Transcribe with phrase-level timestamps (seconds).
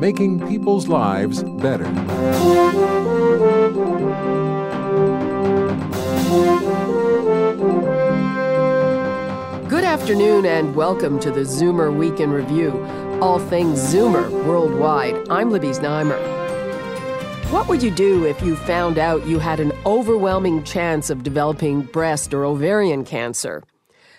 [0.00, 1.84] making people's lives better.
[9.68, 12.70] Good afternoon and welcome to the Zoomer Week in Review.
[13.20, 15.28] All things Zoomer worldwide.
[15.28, 16.18] I'm Libby Znaimer.
[17.50, 21.82] What would you do if you found out you had an overwhelming chance of developing
[21.82, 23.64] breast or ovarian cancer?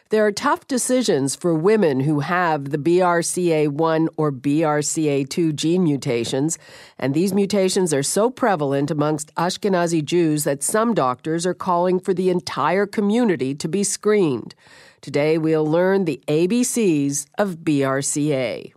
[0.10, 6.58] There are tough decisions for women who have the BRCA1 or BRCA2 gene mutations,
[6.98, 12.16] and these mutations are so prevalent amongst Ashkenazi Jews that some doctors are calling for
[12.16, 14.56] the entire community to be screened.
[15.00, 18.74] Today we'll learn the ABCs of BRCA.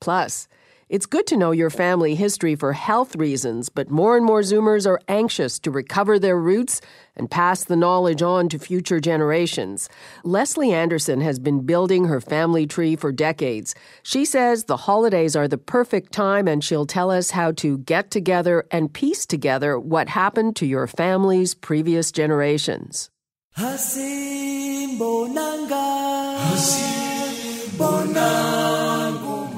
[0.00, 0.48] Plus,
[0.88, 4.86] it's good to know your family history for health reasons, but more and more Zoomers
[4.86, 6.80] are anxious to recover their roots
[7.16, 9.88] and pass the knowledge on to future generations.
[10.22, 13.74] Leslie Anderson has been building her family tree for decades.
[14.04, 18.12] She says the holidays are the perfect time, and she'll tell us how to get
[18.12, 23.10] together and piece together what happened to your family's previous generations.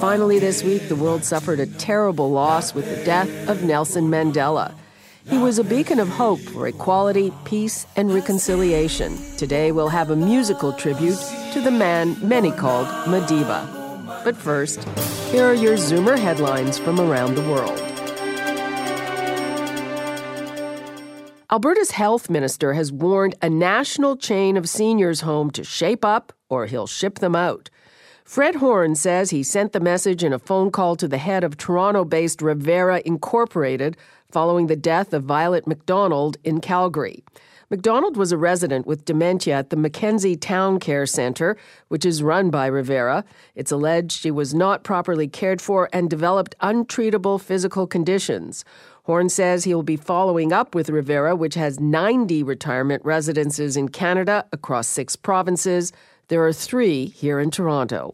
[0.01, 4.73] Finally, this week, the world suffered a terrible loss with the death of Nelson Mandela.
[5.27, 9.19] He was a beacon of hope for equality, peace, and reconciliation.
[9.37, 11.19] Today, we'll have a musical tribute
[11.53, 14.23] to the man many called Madiba.
[14.23, 14.85] But first,
[15.33, 17.79] here are your Zoomer headlines from around the world.
[21.51, 26.67] Alberta's health minister has warned a national chain of seniors' home to shape up or
[26.67, 27.69] he'll ship them out.
[28.29, 31.57] Fred Horne says he sent the message in a phone call to the head of
[31.57, 33.97] Toronto based Revera Incorporated
[34.31, 37.25] following the death of Violet McDonald in Calgary.
[37.71, 41.57] McDonald was a resident with dementia at the McKenzie Towne Care Centre,
[41.89, 43.25] which is run by Revera.
[43.55, 48.63] It's alleged she was not properly cared for and developed untreatable physical conditions.
[49.05, 53.89] Horne says he will be following up with Revera, which has 90 retirement residences in
[53.89, 55.95] Canada across six provinces.
[56.29, 58.13] There are three here in Toronto.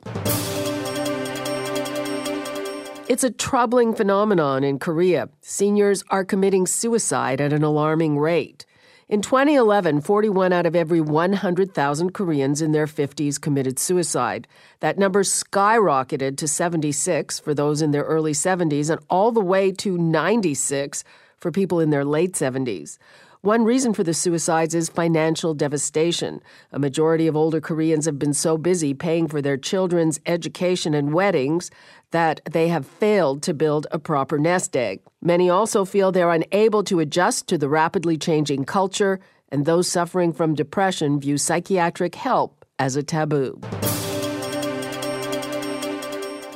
[3.08, 5.30] It's a troubling phenomenon in Korea.
[5.40, 8.66] Seniors are committing suicide at an alarming rate.
[9.08, 14.46] In 2011, 41 out of every 100,000 Koreans in their 50s committed suicide.
[14.78, 19.72] That number skyrocketed to 76 for those in their early 70s and all the way
[19.72, 21.02] to 96
[21.36, 22.96] for people in their late 70s.
[23.44, 26.40] One reason for the suicides is financial devastation.
[26.72, 31.12] A majority of older Koreans have been so busy paying for their children's education and
[31.12, 31.70] weddings
[32.10, 35.00] that they have failed to build a proper nest egg.
[35.20, 40.32] Many also feel they're unable to adjust to the rapidly changing culture, and those suffering
[40.32, 43.60] from depression view psychiatric help as a taboo.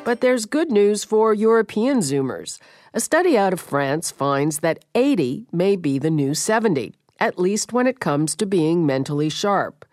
[0.05, 2.59] But there's good news for European Zoomers.
[2.95, 7.73] A study out of France finds that 80 may be the new 70, at least
[7.73, 9.85] when it comes to being mentally sharp.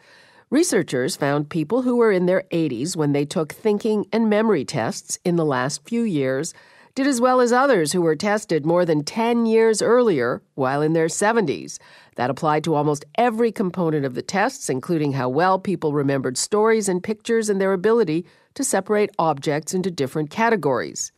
[0.49, 5.17] Researchers found people who were in their 80s when they took thinking and memory tests
[5.25, 6.53] in the last few years
[6.95, 10.93] did as well as others who were tested more than 10 years earlier while in
[10.93, 11.77] their 70s.
[12.15, 16.87] That applied to almost every component of the tests, including how well people remembered stories
[16.87, 21.11] and pictures and their ability to separate objects into different categories.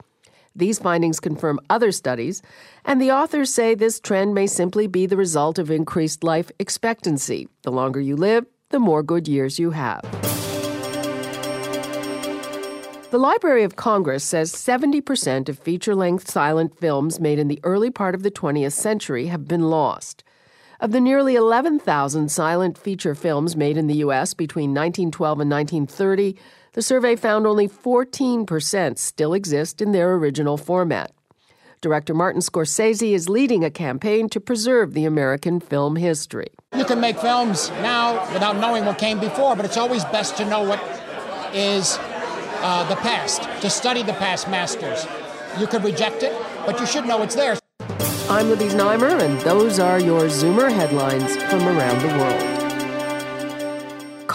[0.56, 2.42] These findings confirm other studies,
[2.84, 7.48] and the authors say this trend may simply be the result of increased life expectancy.
[7.62, 10.02] The longer you live, the more good years you have.
[13.10, 17.90] The Library of Congress says 70% of feature length silent films made in the early
[17.90, 20.26] part of the 20th century have been lost.
[20.82, 24.34] Of the nearly 11,000 silent feature films made in the U.S.
[24.34, 26.36] between 1912 and 1930,
[26.78, 31.12] the survey found only 14% still exist in their original format.
[31.82, 36.50] Director Martin Scorsese is leading a campaign to preserve the American film history.
[36.76, 40.46] You can make films now without knowing what came before, but it's always best to
[40.46, 40.80] know what
[41.52, 41.98] is
[42.62, 45.08] uh, the past, to study the past masters.
[45.60, 47.58] You could reject it, but you should know it's there.
[48.30, 52.57] I'm Libby Znaimer, and those are your Zoomer headlines from around the world.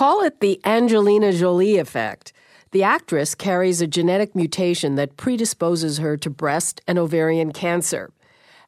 [0.02, 2.32] Call it the Angelina Jolie effect.
[2.72, 8.10] The actress carries a genetic mutation that predisposes her to breast and ovarian cancer.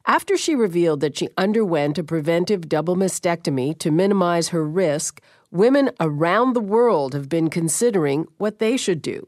[0.05, 5.19] after she revealed that she underwent a preventive double mastectomy to minimize her risk,
[5.51, 9.27] women around the world have been considering what they should do.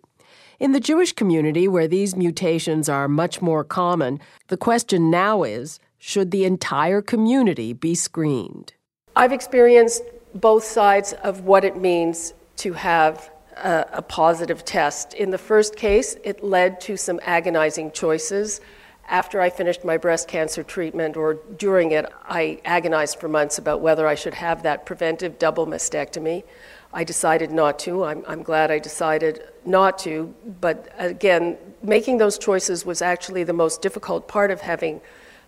[0.61, 5.77] In the Jewish community, where these mutations are much more common, the question now is
[5.97, 8.71] should the entire community be screened?
[9.13, 10.03] I've experienced
[10.33, 15.13] both sides of what it means to have a, a, positive test.
[15.13, 18.61] In the first case, it led to some agonizing choices.
[19.07, 23.81] After I finished my breast cancer treatment or during it, I agonized for months about
[23.81, 26.43] whether I should have that preventive double mastectomy.
[26.93, 28.03] I decided not to.
[28.03, 30.33] I'm, I'm glad I decided not to.
[30.61, 35.01] But again, making those choices was actually the most difficult part of having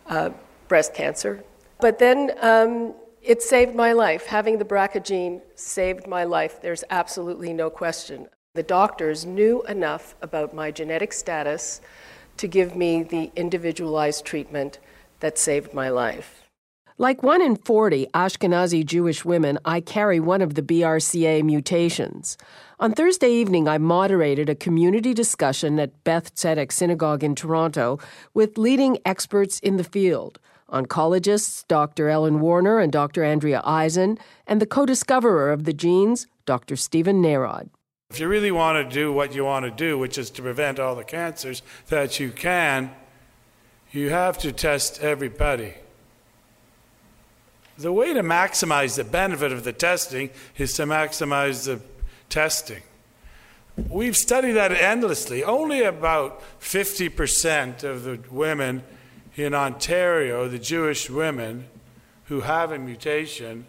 [0.07, 0.29] uh,
[0.67, 1.43] breast cancer.
[1.79, 4.27] But then um, it saved my life.
[4.27, 6.61] Having the BRCA gene saved my life.
[6.61, 8.27] There's absolutely no question.
[8.55, 11.81] The doctors knew enough about my genetic status
[12.37, 14.79] to give me the individualized treatment
[15.19, 16.43] that saved my life.
[16.97, 22.37] Like one in 40 Ashkenazi Jewish women, I carry one of the BRCA mutations.
[22.77, 27.99] On Thursday evening, I moderated a community discussion at Beth Tzedec Synagogue in Toronto
[28.33, 30.39] with leading experts in the field
[30.71, 32.09] oncologists Dr.
[32.09, 33.23] Ellen Warner and Dr.
[33.23, 34.17] Andrea Eisen,
[34.47, 36.75] and the co discoverer of the genes, Dr.
[36.75, 37.69] Steven Narod.
[38.09, 40.79] If you really want to do what you want to do, which is to prevent
[40.79, 42.91] all the cancers that you can,
[43.91, 45.75] you have to test everybody.
[47.77, 51.81] The way to maximize the benefit of the testing is to maximize the
[52.29, 52.81] testing.
[53.87, 55.43] We've studied that endlessly.
[55.43, 58.83] Only about 50% of the women
[59.39, 61.67] in Ontario, the Jewish women
[62.25, 63.65] who have a mutation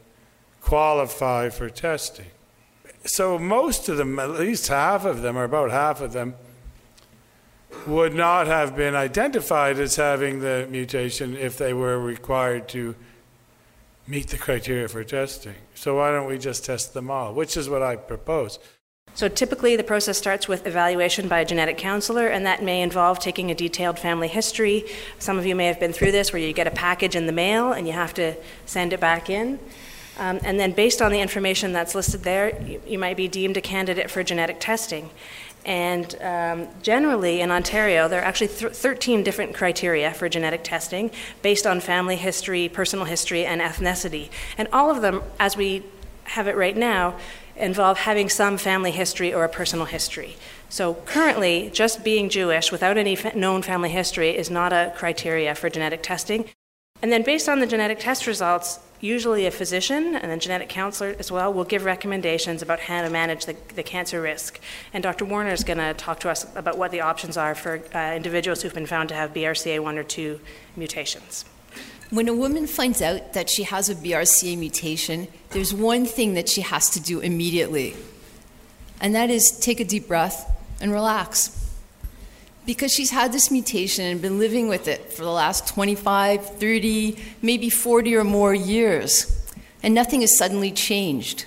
[0.61, 2.27] qualify for testing.
[3.05, 6.35] So most of them, at least half of them, or about half of them,
[7.87, 12.95] would not have been identified as having the mutation if they were required to
[14.07, 15.55] meet the criteria for testing.
[15.75, 18.59] So why don't we just test them all, which is what I propose.
[19.15, 23.19] So typically, the process starts with evaluation by a genetic counselor, and that may involve
[23.19, 24.85] taking a detailed family history.
[25.19, 27.33] Some of you may have been through this where you get a package in the
[27.33, 28.35] mail and you have to
[28.67, 29.59] send it back in.
[30.19, 33.57] Um, and then, based on the information that's listed there, you, you, might be deemed
[33.57, 35.11] a candidate for genetic testing.
[35.65, 41.11] And um, generally, in Ontario, there are actually th- 13 different criteria for genetic testing
[41.43, 44.31] based on family history, personal history, and ethnicity.
[44.57, 45.85] And all of them, as we
[46.25, 47.17] have it right now,
[47.61, 50.37] involve having some family history or a personal history.
[50.69, 55.69] So currently, just being Jewish without any known family history is not a criteria for
[55.69, 56.49] genetic testing.
[57.03, 61.17] And then, based on the genetic test results, usually a physician and a genetic counselor
[61.19, 64.61] as well will give recommendations about how to manage the, the cancer risk.
[64.93, 65.25] And Dr.
[65.25, 68.63] Warner is going to talk to us about what the options are for uh, individuals
[68.63, 70.41] who've been found to have BRCA1 or 2
[70.77, 71.45] mutations.
[72.11, 76.49] When a woman finds out that she has a BRCA mutation, there's one thing that
[76.49, 77.95] she has to do immediately,
[79.01, 81.57] and that is take a deep breath and relax.
[82.67, 87.17] Because she's had this mutation and been living with it for the last 25, 30,
[87.43, 89.49] maybe 40 or more years,
[89.81, 91.47] and nothing has suddenly changed.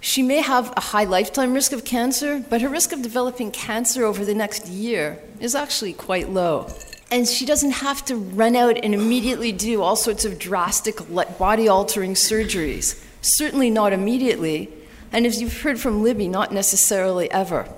[0.00, 4.04] She may have a high lifetime risk of cancer, but her risk of developing cancer
[4.04, 6.66] over the next year is actually quite low.
[7.10, 10.98] And she doesn't have to run out and immediately do all sorts of drastic
[11.38, 13.02] body altering surgeries.
[13.20, 14.68] Certainly not immediately.
[15.12, 17.68] And as you've heard from Libby, not necessarily ever.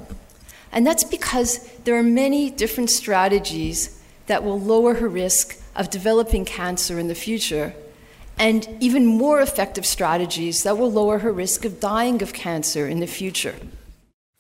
[0.71, 6.45] And that's because there are many different strategies that will lower her risk of developing
[6.45, 7.75] cancer in the future,
[8.39, 13.01] and even more effective strategies that will lower her risk of dying of cancer in
[13.01, 13.55] the future.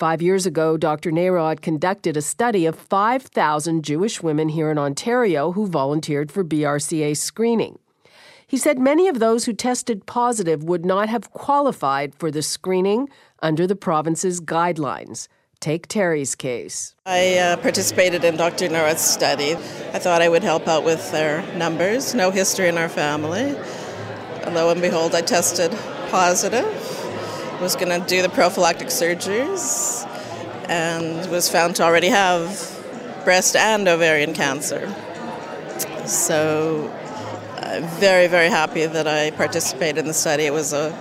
[0.02, 1.12] Five years ago, Dr.
[1.12, 7.16] Narod conducted a study of 5,000 Jewish women here in Ontario who volunteered for BRCA
[7.16, 7.78] screening.
[8.44, 13.10] He said many of those who tested positive would not have qualified for the screening
[13.42, 15.28] under the province's guidelines.
[15.60, 16.96] Take Terry's case.
[17.06, 18.68] I uh, participated in Dr.
[18.70, 19.52] Narod's study.
[19.52, 22.12] I thought I would help out with their numbers.
[22.12, 23.54] No history in our family.
[24.50, 25.70] Lo and behold, I tested
[26.10, 27.01] positive
[27.62, 30.04] was going to do the prophylactic surgeries
[30.68, 32.44] and was found to already have
[33.24, 34.92] breast and ovarian cancer.
[36.04, 36.92] So,
[37.58, 40.42] I'm very, very happy that I participated in the study.
[40.42, 40.98] It was a,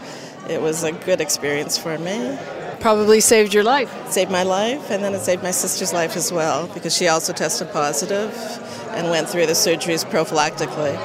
[0.47, 2.37] it was a good experience for me.
[2.79, 4.11] Probably saved your life.
[4.11, 7.33] saved my life, and then it saved my sister's life as well because she also
[7.33, 8.31] tested positive
[8.91, 10.95] and went through the surgeries prophylactically.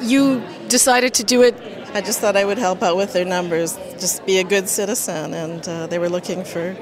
[0.00, 1.54] You decided to do it
[1.94, 5.34] I just thought I would help out with their numbers, just be a good citizen,
[5.34, 6.74] and uh, they were looking for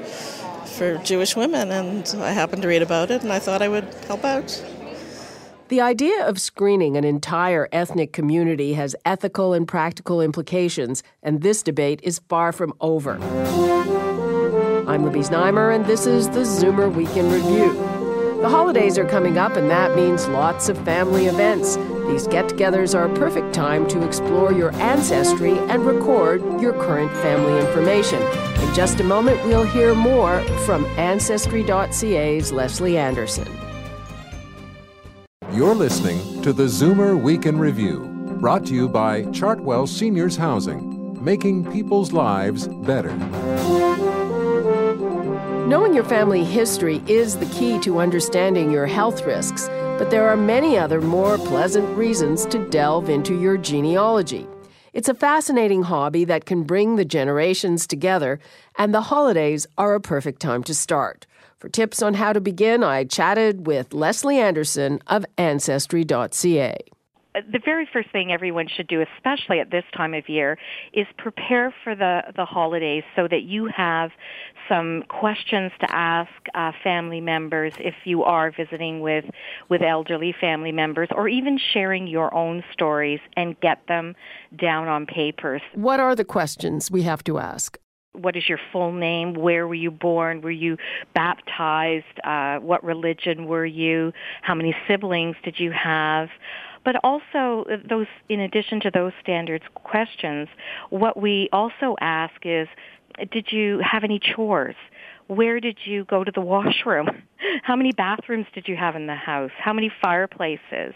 [0.81, 3.83] for Jewish women, and I happened to read about it, and I thought I would
[4.07, 4.63] help out.
[5.67, 11.61] The idea of screening an entire ethnic community has ethical and practical implications, and this
[11.61, 13.15] debate is far from over.
[14.87, 17.90] I'm Libby Znaimer, and this is the Zoomer Week in Review.
[18.41, 21.75] The holidays are coming up, and that means lots of family events.
[22.07, 27.11] These get togethers are a perfect time to explore your ancestry and record your current
[27.21, 28.19] family information.
[28.19, 33.47] In just a moment, we'll hear more from Ancestry.ca's Leslie Anderson.
[35.53, 38.07] You're listening to the Zoomer Week in Review,
[38.39, 43.11] brought to you by Chartwell Seniors Housing, making people's lives better.
[45.71, 50.35] Knowing your family history is the key to understanding your health risks, but there are
[50.35, 54.45] many other more pleasant reasons to delve into your genealogy.
[54.91, 58.37] It's a fascinating hobby that can bring the generations together,
[58.77, 61.25] and the holidays are a perfect time to start.
[61.57, 66.79] For tips on how to begin, I chatted with Leslie Anderson of Ancestry.ca.
[67.33, 70.57] The very first thing everyone should do, especially at this time of year,
[70.91, 74.11] is prepare for the, the holidays so that you have
[74.71, 79.25] some questions to ask uh, family members if you are visiting with,
[79.69, 84.15] with elderly family members or even sharing your own stories and get them
[84.57, 85.61] down on papers.
[85.73, 87.77] What are the questions we have to ask?
[88.13, 89.33] what is your full name?
[89.33, 90.41] Where were you born?
[90.41, 90.75] Were you
[91.13, 92.19] baptized?
[92.23, 94.11] Uh, what religion were you?
[94.41, 96.27] How many siblings did you have?
[96.83, 100.49] But also, uh, those in addition to those standards questions,
[100.89, 102.67] what we also ask is,
[103.29, 104.75] did you have any chores?
[105.27, 107.23] Where did you go to the washroom?
[107.63, 109.51] How many bathrooms did you have in the house?
[109.57, 110.93] How many fireplaces?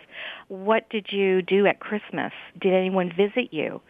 [0.47, 2.33] What did you do at Christmas?
[2.59, 3.81] Did anyone visit you?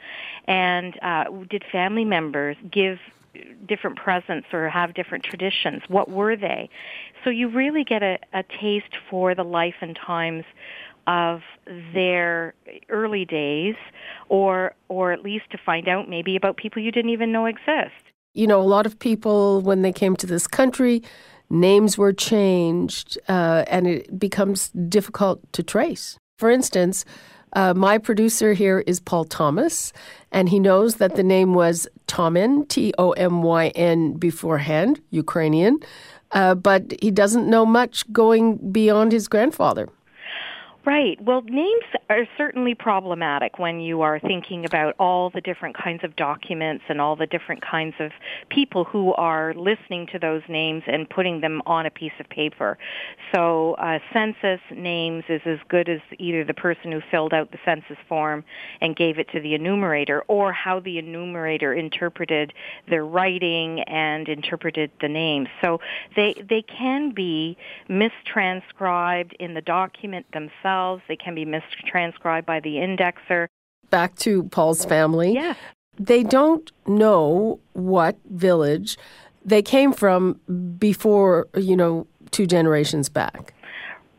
[0.46, 3.00] And uh, did family members give
[3.68, 5.82] different presents or have different traditions?
[5.88, 6.70] What were they?
[7.24, 10.46] So you really get a, a taste for the life and times
[11.08, 11.42] of
[11.94, 12.54] their
[12.90, 13.76] early days
[14.30, 17.94] or or at least to find out maybe about people you didn't even know exist.
[18.36, 21.02] You know, a lot of people when they came to this country,
[21.50, 26.18] names were changed uh, and it becomes difficult to trace.
[26.38, 27.06] For instance,
[27.54, 29.94] uh, my producer here is Paul Thomas,
[30.34, 35.80] and he knows that the name was Tomyn, T O M Y N, beforehand, Ukrainian,
[36.32, 39.88] uh, but he doesn't know much going beyond his grandfather.
[40.86, 41.20] Right.
[41.20, 46.16] Well, names are certainly problematic when you are thinking about all the different kinds of
[46.16, 48.12] documents and all the different kinds of
[48.50, 52.78] people who are listening to those names and putting them on a piece of paper.
[53.34, 57.58] So, uh, census names is as good as either the person who filled out the
[57.66, 58.44] census form
[58.80, 62.54] and gave it to the enumerator or how the enumerator interpreted
[62.88, 65.48] their writing and interpreted the names.
[65.62, 65.80] So,
[66.16, 67.58] they they can be
[67.90, 71.02] mistranscribed in the document themselves themselves.
[71.08, 73.48] They can be mistranscribed by the indexer.
[73.90, 75.34] Back to Paul's family.
[75.34, 75.56] Yeah.
[75.98, 78.98] They don't know what village
[79.46, 80.40] they came from
[80.78, 83.54] before, you know, two generations back.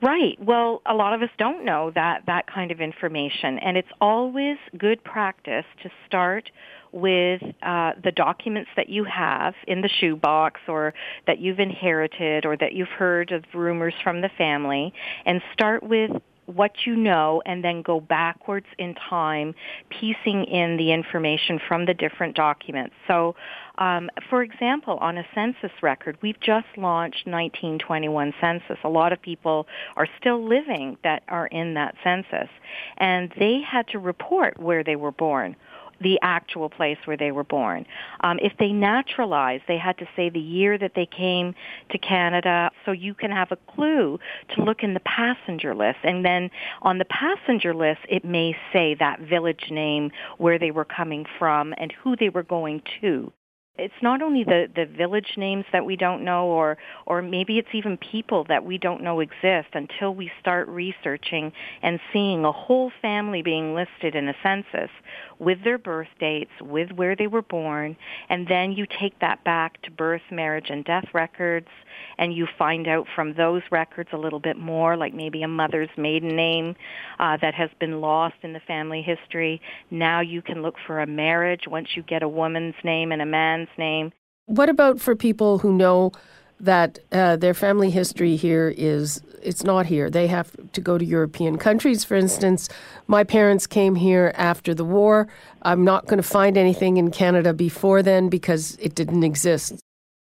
[0.03, 0.39] Right.
[0.41, 4.57] Well, a lot of us don't know that that kind of information, and it's always
[4.79, 6.51] good practice to start
[6.93, 10.95] with uh, the documents that you have in the shoebox or
[11.27, 14.93] that you've inherited or that you've heard of rumors from the family
[15.25, 16.11] and start with
[16.47, 19.55] what you know and then go backwards in time,
[19.91, 22.95] piecing in the information from the different documents.
[23.07, 23.37] So,
[23.79, 28.79] um, for example, on a census record, we've just launched 1921 census.
[28.85, 32.49] A lot of people are still living that are in that census,
[32.97, 35.57] and they had to report where they were born
[36.01, 37.87] the actual place where they were born.
[38.21, 41.55] Um, if they naturalized, they had to say the year that they came
[41.91, 44.19] to Canada, so you can have a clue
[44.55, 45.99] to look in the passenger list.
[46.05, 46.51] And then
[46.83, 51.75] on the passenger list, it may say that village name, where they were coming from,
[51.79, 53.33] and who they were going to
[53.79, 57.69] it's not only the, the village names that we don't know or or maybe it's
[57.75, 61.53] even people that we don't know exist until we start researching
[61.83, 64.91] and seeing a whole family being listed in a census
[65.39, 67.97] with their birth dates, with where they were born,
[68.29, 71.69] and then you take that back to birth, marriage, and death records,
[72.19, 75.91] and you find out from those records a little bit more, like maybe a mother's
[75.97, 76.75] maiden name
[77.19, 79.61] uh, that has been lost in the family history.
[79.91, 83.27] Now you can look for a marriage once you get a woman's name and a
[83.27, 84.13] man's name.
[84.47, 86.13] What about for people who know
[86.61, 90.09] that uh, their family history here is it's not here.
[90.09, 92.03] They have to go to European countries.
[92.03, 92.69] For instance,
[93.07, 95.29] my parents came here after the war.
[95.63, 99.75] I'm not going to find anything in Canada before then because it didn't exist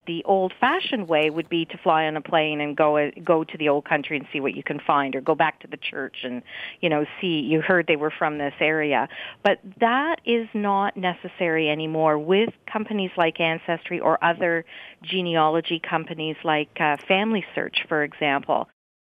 [0.10, 3.70] the old-fashioned way would be to fly on a plane and go go to the
[3.70, 6.42] old country and see what you can find, or go back to the church and
[6.82, 7.42] you know see.
[7.42, 9.08] You heard they were from this area,
[9.44, 14.66] but that is not necessary anymore with companies like Ancestry or other
[15.04, 18.68] genealogy companies like uh, Family Search, for example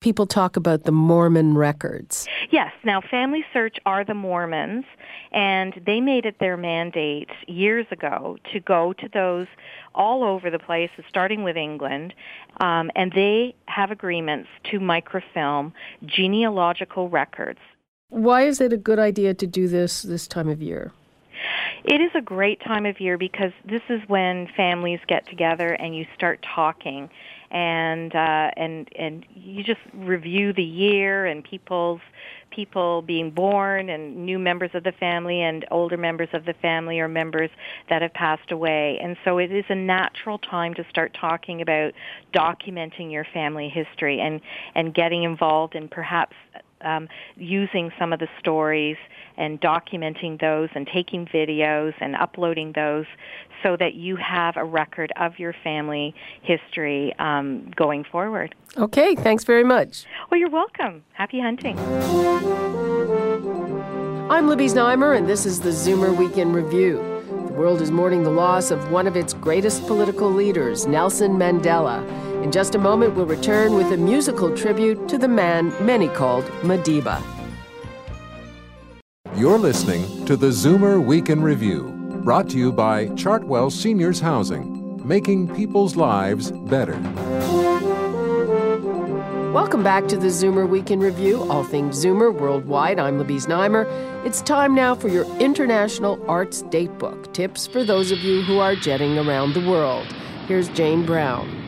[0.01, 2.27] people talk about the Mormon records.
[2.51, 2.73] Yes.
[2.85, 4.87] Now, Family Search are the Mormons,
[5.31, 9.47] and they made it their mandate years ago to go to those
[9.95, 12.15] all over the place, starting with England,
[12.61, 15.73] um, and they have agreements to microfilm
[16.07, 17.61] genealogical records.
[18.09, 20.93] Why is it a good idea to do this this time of year?
[21.85, 25.97] It is a great time of year because this is when families get together and
[25.97, 27.09] you start talking
[27.51, 32.01] and uh, and and you just review the year and people's
[32.51, 36.99] people being born and new members of the family and older members of the family
[36.99, 37.51] or members
[37.89, 38.99] that have passed away.
[39.01, 41.93] And so it is a natural time to start talking about
[42.35, 44.41] documenting your family history and
[44.75, 46.37] and getting involved in perhaps
[46.83, 48.97] um, using some of the stories
[49.37, 53.07] and documenting those and taking videos and uploading those
[53.63, 58.55] so that you have a record of your family history um, going forward.
[58.77, 60.05] Okay, thanks very much.
[60.31, 61.05] Well, you're welcome.
[61.13, 61.79] Happy hunting.
[64.31, 67.20] I'm Libby Znaimer, and this is the Zoomer Week in Review.
[67.61, 72.03] World is mourning the loss of one of its greatest political leaders, Nelson Mandela.
[72.43, 76.47] In just a moment, we'll return with a musical tribute to the man many called
[76.63, 77.23] Madiba.
[79.37, 81.93] You're listening to the Zoomer Week in Review,
[82.25, 86.99] brought to you by Chartwell Seniors Housing, making people's lives better.
[89.53, 93.01] Welcome back to the Zoomer Week in Review, all things Zoomer worldwide.
[93.01, 93.85] I'm Libby Znaimer.
[94.25, 98.77] It's time now for your International Arts Datebook tips for those of you who are
[98.77, 100.07] jetting around the world.
[100.47, 101.60] Here's Jane Brown.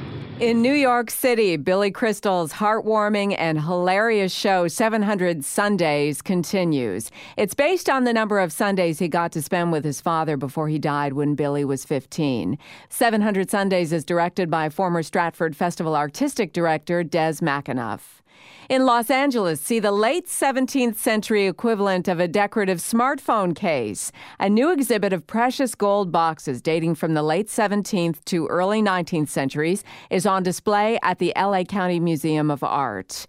[0.42, 7.12] In New York City, Billy Crystal's heartwarming and hilarious show 700 Sundays continues.
[7.36, 10.66] It's based on the number of Sundays he got to spend with his father before
[10.66, 12.58] he died when Billy was 15.
[12.88, 18.21] 700 Sundays is directed by former Stratford Festival artistic director Des McAnuff.
[18.68, 24.12] In Los Angeles, see the late 17th century equivalent of a decorative smartphone case.
[24.38, 29.28] A new exhibit of precious gold boxes dating from the late 17th to early 19th
[29.28, 33.26] centuries is on display at the LA County Museum of Art.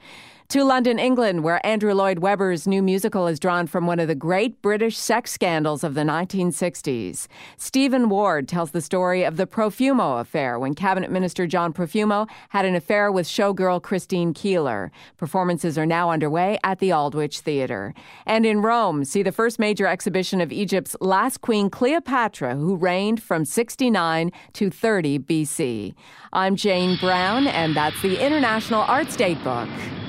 [0.54, 4.14] To London, England, where Andrew Lloyd Webber's new musical is drawn from one of the
[4.14, 7.26] great British sex scandals of the 1960s.
[7.58, 12.66] Stephen Ward tells the story of the Profumo affair when Cabinet Minister John Profumo had
[12.66, 14.92] an affair with showgirl Christine Keeler.
[15.18, 17.96] Performances are now underway at the Aldwych Theater.
[18.28, 23.24] And in Rome, see the first major exhibition of Egypt's last queen Cleopatra, who reigned
[23.24, 25.96] from 69 to 30 BC.
[26.32, 30.03] I'm Jane Brown, and that's the International Arts Datebook.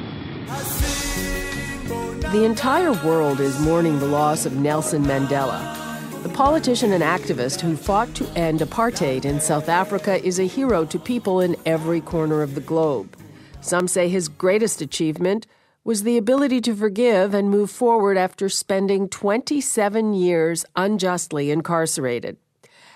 [2.32, 5.82] The entire world is mourning the loss of Nelson Mandela.
[6.22, 10.84] The politician and activist who fought to end apartheid in South Africa is a hero
[10.84, 13.16] to people in every corner of the globe.
[13.62, 15.46] Some say his greatest achievement
[15.82, 22.36] was the ability to forgive and move forward after spending 27 years unjustly incarcerated.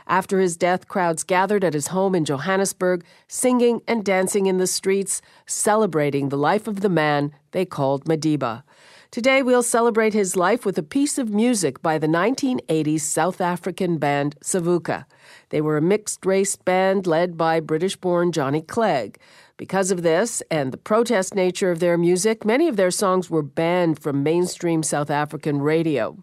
[0.08, 4.66] After his death, crowds gathered at his home in Johannesburg, singing and dancing in the
[4.66, 8.62] streets, celebrating the life of the man they called Madiba.
[9.10, 13.98] Today, we'll celebrate his life with a piece of music by the 1980s South African
[13.98, 15.04] band Savuka.
[15.50, 19.18] They were a mixed race band led by British born Johnny Clegg.
[19.58, 23.42] Because of this and the protest nature of their music, many of their songs were
[23.42, 26.16] banned from mainstream South African radio.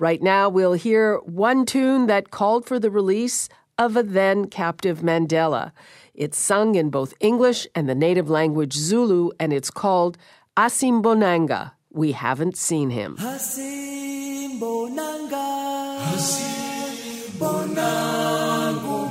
[0.00, 3.48] Right now, we'll hear one tune that called for the release
[3.78, 5.70] of a then captive Mandela.
[6.14, 10.18] It's sung in both English and the native language Zulu, and it's called
[10.56, 11.70] Asimbonanga.
[11.92, 13.16] We haven't seen him.
[13.18, 13.70] Asimbonanga.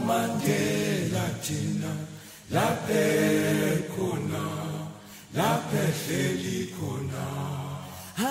[0.09, 1.29] Mandela
[2.51, 3.18] laphe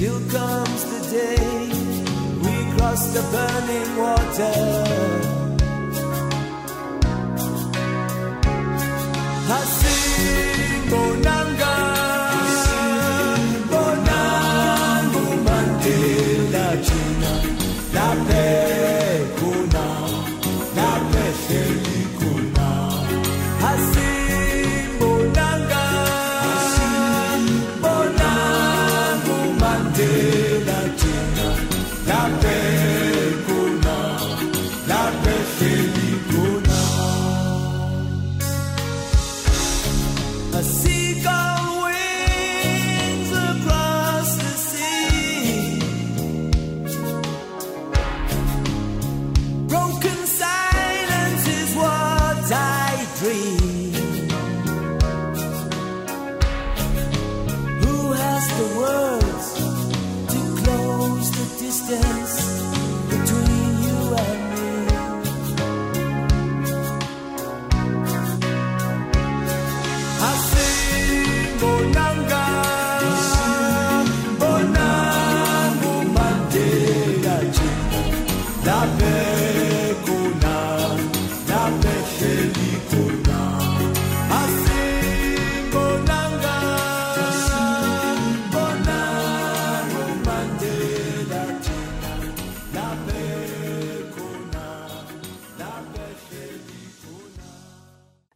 [0.00, 1.68] Till comes the day
[2.40, 5.39] we cross the burning water.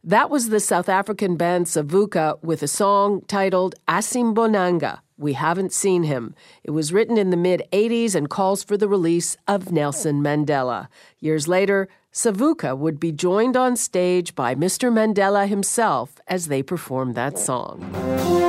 [0.07, 4.99] That was the South African band Savuka with a song titled Asimbonanga.
[5.17, 6.35] We haven't seen him.
[6.63, 10.89] It was written in the mid 80s and calls for the release of Nelson Mandela.
[11.19, 14.93] Years later, Savuka would be joined on stage by Mr.
[14.93, 18.44] Mandela himself as they performed that song.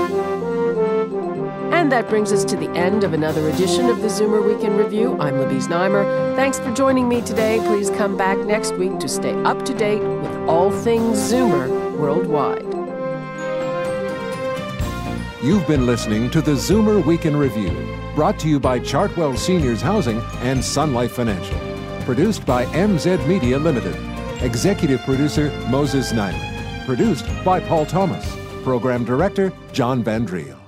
[1.86, 4.76] And that brings us to the end of another edition of the Zoomer Week in
[4.76, 5.16] Review.
[5.20, 6.34] I'm Libby Znaimer.
[6.34, 7.60] Thanks for joining me today.
[7.60, 12.64] Please come back next week to stay up to date with all things Zoomer worldwide.
[15.44, 17.70] You've been listening to the Zoomer Week in Review,
[18.16, 21.56] brought to you by Chartwell Seniors Housing and Sun Life Financial.
[22.04, 23.94] Produced by MZ Media Limited.
[24.42, 26.84] Executive producer Moses Znaimer.
[26.84, 28.26] Produced by Paul Thomas.
[28.64, 30.65] Program director John Vandriel.